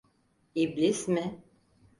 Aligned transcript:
İblis 0.55 1.07
mi? 1.07 1.43